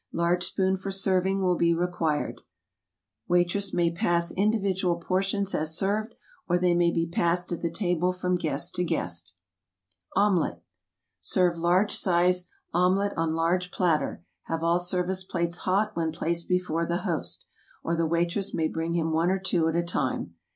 [0.13, 2.41] Large spoon for serving will be required.
[3.27, 6.15] Wait ress may pass individual portions as served,
[6.49, 9.35] or they may be passed at the table from guest to guest.
[10.15, 10.63] Omelet
[11.19, 16.87] SERVE large sized omelet on large platter, have all service plates hot when placed before
[16.87, 17.45] the host;
[17.83, 20.33] or the waitress may bring him one or two at a time.